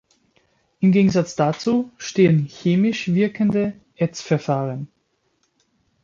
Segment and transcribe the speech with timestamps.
[0.79, 4.87] Im Gegensatz dazu stehen chemisch wirkende Ätzverfahren.